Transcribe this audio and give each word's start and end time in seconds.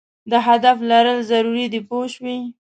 د 0.31 0.33
هدف 0.47 0.77
لرل 0.91 1.19
ضرور 1.31 1.57
دي 1.71 1.81
پوه 1.89 2.05
شوې!. 2.13 2.37